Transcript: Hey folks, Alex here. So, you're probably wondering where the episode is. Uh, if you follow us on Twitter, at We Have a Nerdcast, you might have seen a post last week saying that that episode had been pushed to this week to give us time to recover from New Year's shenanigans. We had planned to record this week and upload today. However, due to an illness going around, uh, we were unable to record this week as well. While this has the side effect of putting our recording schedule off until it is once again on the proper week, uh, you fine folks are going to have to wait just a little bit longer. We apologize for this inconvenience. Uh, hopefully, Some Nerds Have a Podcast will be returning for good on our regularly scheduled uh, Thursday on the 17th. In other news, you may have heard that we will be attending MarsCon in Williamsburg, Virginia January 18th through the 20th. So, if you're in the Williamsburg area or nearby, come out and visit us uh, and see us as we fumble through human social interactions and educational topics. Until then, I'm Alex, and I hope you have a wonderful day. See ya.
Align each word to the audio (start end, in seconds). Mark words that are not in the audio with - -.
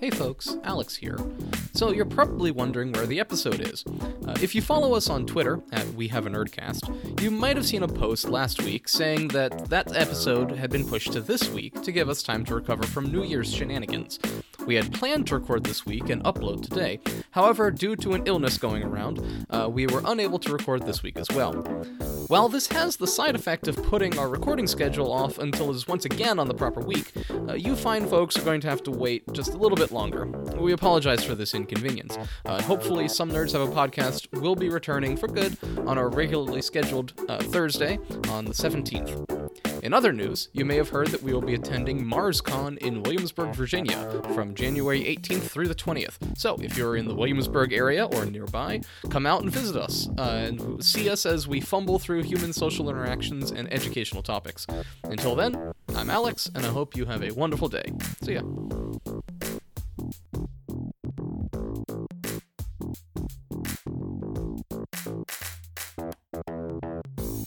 Hey 0.00 0.08
folks, 0.08 0.56
Alex 0.64 0.96
here. 0.96 1.18
So, 1.74 1.92
you're 1.92 2.06
probably 2.06 2.50
wondering 2.50 2.90
where 2.92 3.04
the 3.04 3.20
episode 3.20 3.60
is. 3.60 3.84
Uh, 4.26 4.34
if 4.42 4.54
you 4.54 4.62
follow 4.62 4.94
us 4.94 5.10
on 5.10 5.26
Twitter, 5.26 5.60
at 5.72 5.86
We 5.88 6.08
Have 6.08 6.26
a 6.26 6.30
Nerdcast, 6.30 7.20
you 7.20 7.30
might 7.30 7.54
have 7.56 7.66
seen 7.66 7.82
a 7.82 7.88
post 7.88 8.26
last 8.26 8.62
week 8.62 8.88
saying 8.88 9.28
that 9.28 9.68
that 9.68 9.94
episode 9.94 10.52
had 10.52 10.70
been 10.70 10.88
pushed 10.88 11.12
to 11.12 11.20
this 11.20 11.50
week 11.50 11.82
to 11.82 11.92
give 11.92 12.08
us 12.08 12.22
time 12.22 12.46
to 12.46 12.54
recover 12.54 12.84
from 12.84 13.12
New 13.12 13.24
Year's 13.24 13.52
shenanigans. 13.52 14.18
We 14.66 14.74
had 14.74 14.92
planned 14.92 15.26
to 15.28 15.38
record 15.38 15.64
this 15.64 15.86
week 15.86 16.10
and 16.10 16.22
upload 16.24 16.62
today. 16.62 17.00
However, 17.32 17.70
due 17.70 17.96
to 17.96 18.12
an 18.12 18.22
illness 18.26 18.58
going 18.58 18.82
around, 18.82 19.46
uh, 19.50 19.68
we 19.70 19.86
were 19.86 20.02
unable 20.04 20.38
to 20.40 20.52
record 20.52 20.86
this 20.86 21.02
week 21.02 21.16
as 21.16 21.28
well. 21.30 21.52
While 22.28 22.48
this 22.48 22.68
has 22.68 22.96
the 22.96 23.06
side 23.06 23.34
effect 23.34 23.66
of 23.66 23.82
putting 23.84 24.18
our 24.18 24.28
recording 24.28 24.66
schedule 24.66 25.12
off 25.12 25.38
until 25.38 25.70
it 25.70 25.76
is 25.76 25.88
once 25.88 26.04
again 26.04 26.38
on 26.38 26.46
the 26.46 26.54
proper 26.54 26.80
week, 26.80 27.12
uh, 27.48 27.54
you 27.54 27.74
fine 27.74 28.06
folks 28.06 28.36
are 28.36 28.42
going 28.42 28.60
to 28.60 28.68
have 28.68 28.82
to 28.84 28.90
wait 28.90 29.24
just 29.32 29.54
a 29.54 29.56
little 29.56 29.76
bit 29.76 29.90
longer. 29.90 30.26
We 30.56 30.72
apologize 30.72 31.24
for 31.24 31.34
this 31.34 31.54
inconvenience. 31.54 32.16
Uh, 32.44 32.62
hopefully, 32.62 33.08
Some 33.08 33.30
Nerds 33.30 33.52
Have 33.52 33.62
a 33.62 33.72
Podcast 33.72 34.40
will 34.40 34.54
be 34.54 34.68
returning 34.68 35.16
for 35.16 35.26
good 35.26 35.56
on 35.86 35.98
our 35.98 36.08
regularly 36.08 36.62
scheduled 36.62 37.14
uh, 37.28 37.38
Thursday 37.38 37.98
on 38.28 38.44
the 38.44 38.52
17th. 38.52 39.40
In 39.82 39.94
other 39.94 40.12
news, 40.12 40.48
you 40.52 40.64
may 40.64 40.76
have 40.76 40.90
heard 40.90 41.08
that 41.08 41.22
we 41.22 41.32
will 41.32 41.40
be 41.40 41.54
attending 41.54 42.04
MarsCon 42.04 42.76
in 42.78 43.02
Williamsburg, 43.02 43.54
Virginia 43.54 43.96
January 44.54 45.00
18th 45.04 45.42
through 45.42 45.68
the 45.68 45.74
20th. 45.74 46.16
So, 46.36 46.56
if 46.60 46.76
you're 46.76 46.96
in 46.96 47.06
the 47.06 47.14
Williamsburg 47.14 47.72
area 47.72 48.06
or 48.06 48.26
nearby, 48.26 48.80
come 49.10 49.26
out 49.26 49.42
and 49.42 49.50
visit 49.50 49.76
us 49.76 50.08
uh, 50.18 50.22
and 50.22 50.84
see 50.84 51.08
us 51.08 51.26
as 51.26 51.46
we 51.48 51.60
fumble 51.60 51.98
through 51.98 52.22
human 52.22 52.52
social 52.52 52.88
interactions 52.88 53.50
and 53.50 53.72
educational 53.72 54.22
topics. 54.22 54.66
Until 55.04 55.34
then, 55.34 55.72
I'm 55.94 56.10
Alex, 56.10 56.50
and 56.54 56.64
I 56.64 56.70
hope 56.70 56.96
you 56.96 57.06
have 57.06 57.22
a 57.22 57.32
wonderful 57.32 57.68
day. 57.68 57.92
See 58.22 58.34
ya. 58.34 58.42